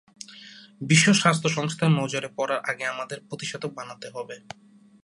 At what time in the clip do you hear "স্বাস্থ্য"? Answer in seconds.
1.13-1.49